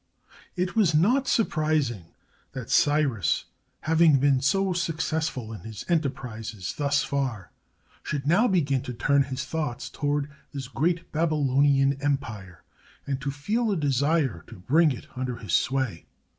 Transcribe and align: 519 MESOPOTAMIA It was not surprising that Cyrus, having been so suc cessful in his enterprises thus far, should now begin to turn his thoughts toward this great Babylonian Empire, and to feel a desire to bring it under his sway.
519 0.57 0.63
MESOPOTAMIA 0.63 0.67
It 0.67 0.75
was 0.75 0.95
not 0.95 1.27
surprising 1.27 2.05
that 2.53 2.71
Cyrus, 2.71 3.45
having 3.81 4.17
been 4.17 4.41
so 4.41 4.73
suc 4.73 4.95
cessful 4.97 5.53
in 5.55 5.61
his 5.61 5.85
enterprises 5.87 6.73
thus 6.75 7.03
far, 7.03 7.51
should 8.01 8.25
now 8.25 8.47
begin 8.47 8.81
to 8.81 8.93
turn 8.93 9.25
his 9.25 9.45
thoughts 9.45 9.91
toward 9.91 10.27
this 10.53 10.67
great 10.67 11.11
Babylonian 11.11 12.01
Empire, 12.01 12.63
and 13.05 13.21
to 13.21 13.29
feel 13.29 13.71
a 13.71 13.77
desire 13.77 14.43
to 14.47 14.55
bring 14.55 14.91
it 14.91 15.05
under 15.15 15.35
his 15.35 15.53
sway. 15.53 16.07